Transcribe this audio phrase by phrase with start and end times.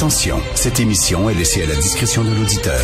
[0.00, 2.80] Attention, cette émission est laissée à la discrétion de l'auditeur.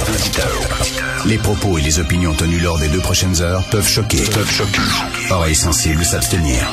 [1.24, 4.22] Les propos et les opinions tenues lors des deux prochaines heures peuvent choquer.
[4.24, 4.82] Peuvent choquer.
[5.30, 6.70] Oreilles sensibles s'abstenir.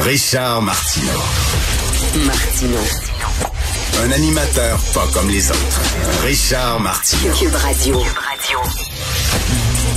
[0.00, 1.20] Richard Martineau.
[2.24, 2.78] Martineau.
[4.02, 5.82] Un animateur pas comme les autres.
[6.24, 7.34] Richard Martineau.
[7.34, 8.00] Cube Radio.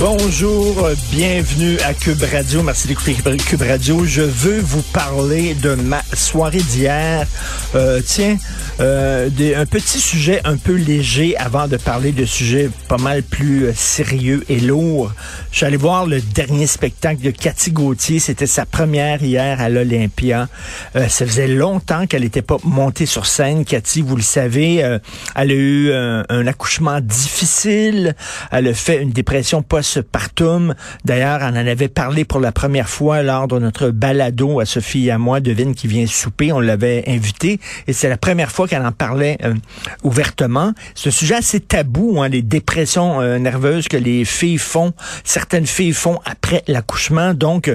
[0.00, 2.62] Bonjour, bienvenue à Cube Radio.
[2.62, 4.06] Merci d'écouter Cube Radio.
[4.06, 7.26] Je veux vous parler de ma soirée d'hier.
[7.74, 8.38] Euh, tiens,
[8.80, 13.66] euh, un petit sujet un peu léger avant de parler de sujets pas mal plus
[13.66, 15.12] euh, sérieux et lourds.
[15.52, 18.20] Je suis voir le dernier spectacle de Cathy Gauthier.
[18.20, 20.48] C'était sa première hier à l'Olympia.
[20.96, 23.66] Euh, ça faisait longtemps qu'elle n'était pas montée sur scène.
[23.66, 24.98] Cathy, vous le savez, euh,
[25.36, 28.14] elle a eu un, un accouchement difficile.
[28.50, 30.74] Elle a fait une dépression post-partum.
[31.04, 35.06] D'ailleurs, on en avait parlé pour la première fois lors de notre balado à Sophie
[35.06, 36.52] et à moi, devine qui vient souper.
[36.52, 39.54] On l'avait invité et c'est la première fois qu'elle en parlait euh,
[40.02, 40.72] ouvertement.
[40.94, 44.92] C'est un sujet assez tabou, hein, les dépressions euh, nerveuses que les filles font,
[45.24, 47.34] certaines filles font après l'accouchement.
[47.34, 47.70] Donc,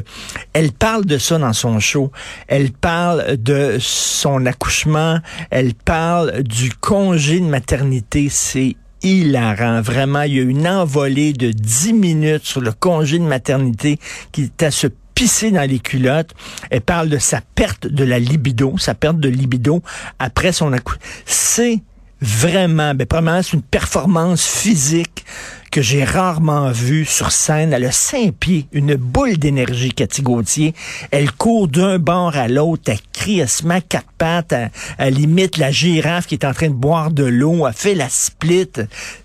[0.54, 2.12] elle parle de ça dans son show.
[2.48, 5.20] Elle parle de son accouchement.
[5.50, 8.28] Elle parle du congé de maternité.
[8.30, 9.82] C'est hilarant.
[9.82, 14.00] Vraiment, il y a une envolée de 10 minutes sur le congé de maternité
[14.32, 16.32] qui est à se pisser dans les culottes.
[16.70, 19.82] Elle parle de sa perte de la libido, sa perte de libido
[20.20, 21.02] après son accouchement.
[21.26, 21.82] C'est
[22.26, 25.26] vraiment, ben, premièrement, c'est une performance physique
[25.72, 27.74] que j'ai rarement vue sur scène.
[27.74, 30.74] Elle a cinq pieds, une boule d'énergie, Cathy Gauthier.
[31.12, 34.72] Elle court d'un bord à l'autre, elle crie, elle se met à quatre pattes, elle,
[34.98, 38.10] elle imite la girafe qui est en train de boire de l'eau, elle fait la
[38.10, 38.72] split.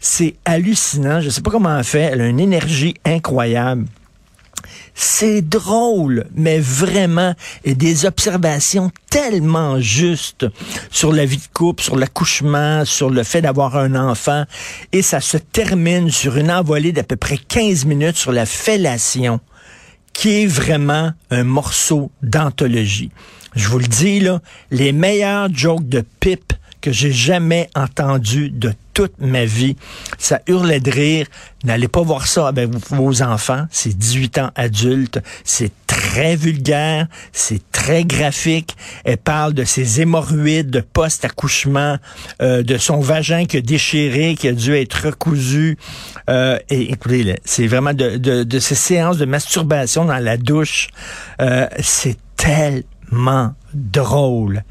[0.00, 1.20] C'est hallucinant.
[1.20, 2.10] Je sais pas comment elle fait.
[2.12, 3.86] Elle a une énergie incroyable.
[4.94, 10.46] C'est drôle, mais vraiment, et des observations tellement justes
[10.90, 14.44] sur la vie de couple, sur l'accouchement, sur le fait d'avoir un enfant.
[14.92, 19.40] Et ça se termine sur une envolée d'à peu près 15 minutes sur la fellation,
[20.12, 23.10] qui est vraiment un morceau d'anthologie.
[23.56, 24.40] Je vous le dis, là,
[24.70, 29.76] les meilleurs jokes de pipe que j'ai jamais entendu de toute ma vie.
[30.18, 31.26] Ça hurlait de rire.
[31.64, 33.66] N'allez pas voir ça avec vos enfants.
[33.70, 35.20] C'est 18 ans adultes.
[35.44, 37.06] C'est très vulgaire.
[37.32, 38.76] C'est très graphique.
[39.04, 41.96] Elle parle de ses hémorroïdes post-accouchement,
[42.42, 45.78] euh, de son vagin qui a déchiré, qui a dû être recousu.
[46.28, 50.88] Euh, et écoutez, c'est vraiment de, de, de, ces séances de masturbation dans la douche.
[51.40, 54.62] Euh, c'est tellement drôle.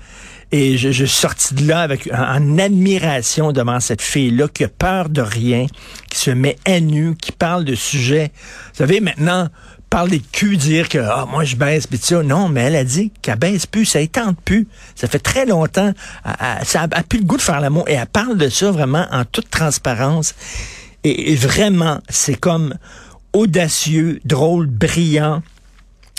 [0.52, 4.68] Et je, je, suis sorti de là avec en admiration devant cette fille-là qui a
[4.68, 5.68] peur de rien,
[6.10, 8.32] qui se met à nu, qui parle de sujets.
[8.74, 9.50] Vous savez, maintenant,
[9.90, 12.22] parler de cul, dire que ah, moi je baisse, puis ça.
[12.24, 14.68] Non, mais elle a dit qu'elle baisse plus, ça étend plus.
[14.96, 15.94] Ça fait très longtemps.
[16.64, 17.86] Ça a, plus le goût de faire l'amour.
[17.88, 20.36] Et elle parle de ça vraiment en toute transparence.
[21.04, 22.76] Et vraiment, c'est comme
[23.34, 25.42] audacieux, drôle, brillant.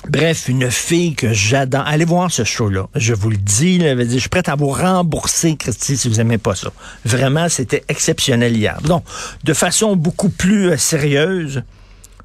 [0.08, 1.82] Bref, une fille que j'adore.
[1.86, 2.86] Allez voir ce show-là.
[2.94, 6.54] Je vous le dis, je suis prête à vous rembourser, Christy, si vous aimez pas
[6.54, 6.70] ça.
[7.04, 8.80] Vraiment, c'était exceptionnel hier.
[8.82, 9.04] Donc,
[9.44, 11.62] de façon beaucoup plus euh, sérieuse,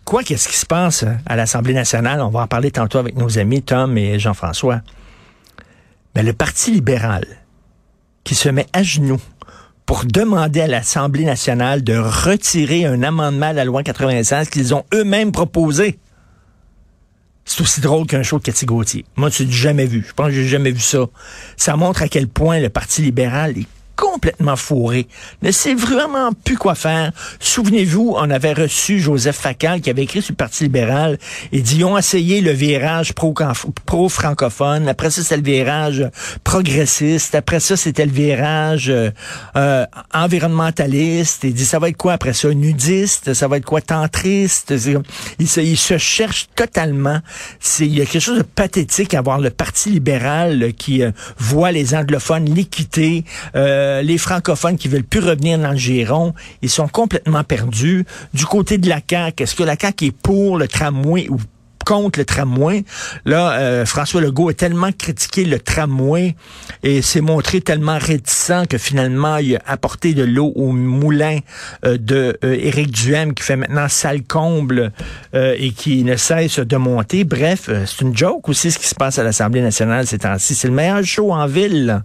[0.05, 2.21] quoi qu'est-ce qui se passe euh, à l'Assemblée nationale?
[2.21, 4.79] On va en parler tantôt avec nos amis Tom et Jean-François.
[6.15, 7.25] Mais le Parti libéral,
[8.23, 9.21] qui se met à genoux
[9.85, 14.85] pour demander à l'Assemblée nationale de retirer un amendement à la loi 96 qu'ils ont
[14.93, 15.99] eux-mêmes proposé.
[17.45, 19.05] C'est aussi drôle qu'un show de Cathy Gauthier.
[19.15, 20.03] Moi, tu l'as jamais vu.
[20.07, 21.05] Je pense que j'ai jamais vu ça.
[21.57, 25.07] Ça montre à quel point le Parti libéral est complètement fourré,
[25.41, 27.11] ne sait vraiment plus quoi faire.
[27.39, 31.17] Souvenez-vous, on avait reçu Joseph Facal qui avait écrit sur le Parti libéral
[31.51, 34.87] et dit ils ont essayé le virage pro-francophone.
[34.87, 36.09] Après ça, c'était le virage
[36.43, 37.35] progressiste.
[37.35, 41.43] Après ça, c'était le virage euh, environnementaliste.
[41.43, 42.53] Il dit ça va être quoi après ça?
[42.53, 43.33] Nudiste?
[43.33, 43.81] Ça va être quoi?
[43.81, 44.73] Tantriste.
[45.39, 47.19] Il se, il se cherche totalement.
[47.59, 51.11] C'est il y a quelque chose de pathétique à voir le Parti libéral qui euh,
[51.37, 53.23] voit les anglophones l'équité.
[53.55, 58.05] Euh, les francophones qui veulent plus revenir dans le giron, ils sont complètement perdus.
[58.33, 61.37] Du côté de la CAQ, est-ce que la CAQ est pour le tramway ou
[61.85, 62.83] contre le tramway.
[63.25, 66.35] Là, euh, François Legault a tellement critiqué le tramway
[66.83, 71.39] et s'est montré tellement réticent que finalement, il a apporté de l'eau au moulin
[71.85, 74.91] euh, de euh, Éric Duhem qui fait maintenant sale comble
[75.33, 77.23] euh, et qui ne cesse de monter.
[77.23, 80.55] Bref, euh, c'est une joke aussi ce qui se passe à l'Assemblée nationale ces temps-ci.
[80.55, 82.03] C'est le meilleur show en ville.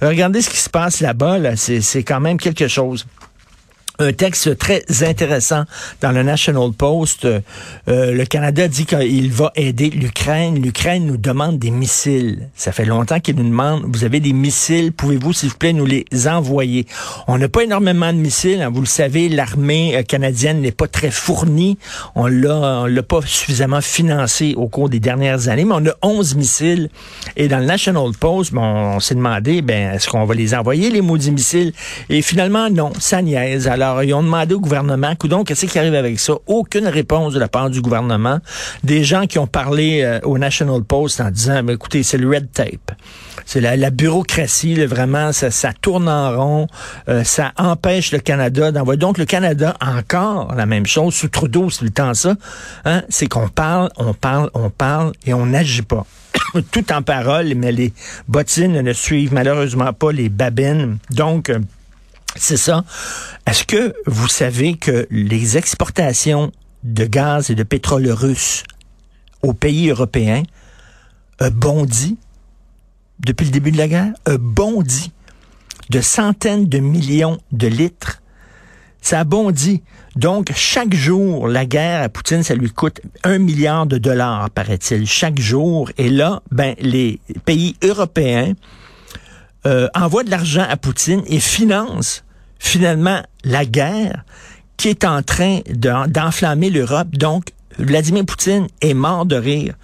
[0.00, 1.38] Regardez ce qui se passe là-bas.
[1.38, 1.56] Là.
[1.56, 3.06] C'est quand même quelque chose.
[4.00, 5.64] Un texte très intéressant
[6.00, 7.24] dans le National Post.
[7.24, 7.40] Euh,
[7.86, 10.62] le Canada dit qu'il va aider l'Ukraine.
[10.62, 12.48] L'Ukraine nous demande des missiles.
[12.54, 15.86] Ça fait longtemps qu'il nous demande, vous avez des missiles, pouvez-vous s'il vous plaît nous
[15.86, 16.86] les envoyer?
[17.26, 18.70] On n'a pas énormément de missiles, hein.
[18.72, 21.76] vous le savez, l'armée euh, canadienne n'est pas très fournie.
[22.14, 26.36] On l'a, l'a pas suffisamment financé au cours des dernières années, mais on a 11
[26.36, 26.88] missiles.
[27.36, 30.90] Et dans le National Post, bon, on s'est demandé, ben, est-ce qu'on va les envoyer,
[30.90, 31.72] les maudits missiles?
[32.08, 33.66] Et finalement, non, ça niaise.
[33.66, 36.34] Alors, alors, ils ont demandé au gouvernement, coudon, qu'est-ce qui arrive avec ça?
[36.46, 38.38] Aucune réponse de la part du gouvernement.
[38.84, 42.28] Des gens qui ont parlé euh, au National Post en disant, ben, écoutez, c'est le
[42.28, 42.92] red tape.
[43.46, 46.66] C'est la, bureaucratie, vraiment, ça, ça, tourne en rond,
[47.08, 48.98] euh, ça empêche le Canada d'envoyer.
[48.98, 52.34] Donc, le Canada, encore la même chose, sous Trudeau, c'est le temps ça,
[52.84, 56.04] hein, c'est qu'on parle, on parle, on parle et on n'agit pas.
[56.72, 57.94] Tout en parole, mais les
[58.28, 60.98] bottines ne suivent malheureusement pas les babines.
[61.10, 61.58] Donc, euh,
[62.38, 62.84] c'est ça.
[63.46, 66.52] Est-ce que vous savez que les exportations
[66.84, 68.62] de gaz et de pétrole russe
[69.42, 70.42] aux pays européens
[71.40, 72.16] ont bondi
[73.20, 75.12] depuis le début de la guerre, ont bondi
[75.90, 78.22] de centaines de millions de litres.
[79.00, 79.82] Ça a bondi.
[80.16, 85.06] Donc, chaque jour, la guerre à Poutine, ça lui coûte un milliard de dollars, paraît-il,
[85.06, 85.90] chaque jour.
[85.96, 88.54] Et là, ben, les pays européens
[89.66, 92.24] euh, envoient de l'argent à Poutine et financent
[92.58, 94.24] finalement la guerre
[94.76, 97.08] qui est en train d'enflammer l'Europe.
[97.12, 99.74] Donc, Vladimir Poutine est mort de rire.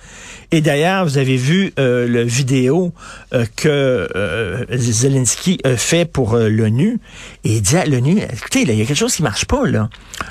[0.50, 2.93] Et d'ailleurs, vous avez vu euh, le vidéo
[3.32, 6.99] euh, que euh, Zelensky a fait pour l'ONU.
[7.44, 9.88] Et il dit à l'ONU, écoutez, il y a quelque chose qui marche pas, là.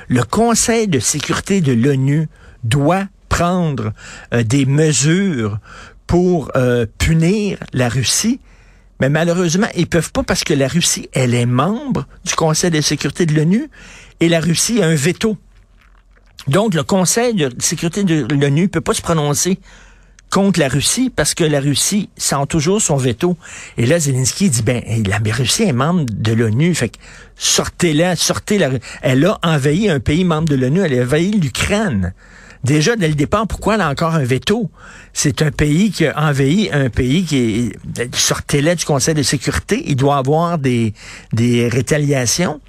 [0.07, 2.28] Le Conseil de sécurité de l'ONU
[2.63, 3.94] doit prendre
[4.31, 5.57] des mesures
[6.06, 6.51] pour
[6.98, 8.40] punir la Russie.
[9.03, 12.79] Mais malheureusement, ils peuvent pas parce que la Russie, elle est membre du Conseil de
[12.79, 13.69] sécurité de l'ONU
[14.21, 15.35] et la Russie a un veto.
[16.47, 19.59] Donc, le Conseil de sécurité de l'ONU peut pas se prononcer
[20.33, 23.38] contre la Russie parce que la Russie sent toujours son veto.
[23.77, 26.97] Et là, Zelensky dit, ben, la Russie est membre de l'ONU, fait que
[27.35, 28.71] sortez-la, sortez la...
[29.03, 32.13] Elle a envahi un pays membre de l'ONU, elle a envahi l'Ukraine.
[32.63, 34.71] Déjà, dès le départ, pourquoi elle a encore un veto?
[35.12, 39.21] C'est un pays qui a envahi un pays qui, est, sortait là du Conseil de
[39.21, 39.83] sécurité.
[39.85, 40.94] Il doit avoir des,
[41.31, 42.59] des rétaliations.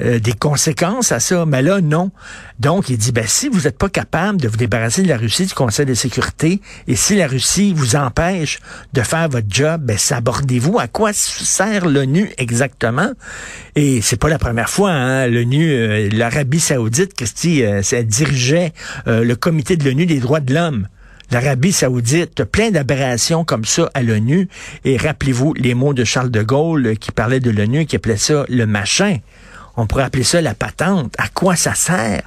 [0.00, 1.44] Euh, des conséquences à ça.
[1.44, 2.10] Mais là, non.
[2.58, 5.44] Donc, il dit, ben, si vous n'êtes pas capable de vous débarrasser de la Russie
[5.44, 8.58] du Conseil de sécurité, et si la Russie vous empêche
[8.94, 10.78] de faire votre job, ben, sabordez-vous.
[10.78, 13.10] À quoi sert l'ONU exactement?
[13.76, 18.72] Et c'est pas la première fois, hein, l'ONU, euh, l'Arabie saoudite, Christy, euh, dirigeait
[19.06, 20.88] le comité de l'ONU des droits de l'homme
[21.30, 24.48] l'Arabie saoudite, plein d'aberrations comme ça à l'ONU.
[24.84, 28.44] Et rappelez-vous les mots de Charles de Gaulle qui parlait de l'ONU, qui appelait ça
[28.50, 29.16] le machin
[29.76, 31.14] on pourrait appeler ça la patente.
[31.18, 32.22] À quoi ça sert?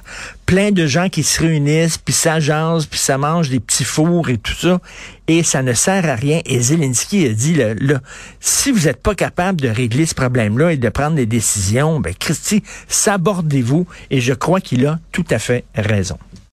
[0.46, 4.28] Plein de gens qui se réunissent, puis ça jase, puis ça mange des petits fours
[4.28, 4.80] et tout ça,
[5.26, 6.40] et ça ne sert à rien.
[6.44, 8.00] Et Zelensky a dit, là,
[8.40, 12.14] si vous n'êtes pas capable de régler ce problème-là et de prendre des décisions, ben
[12.14, 16.18] Christy, sabordez-vous, et je crois qu'il a tout à fait raison.